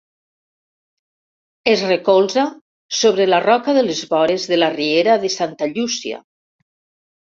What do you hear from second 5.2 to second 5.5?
de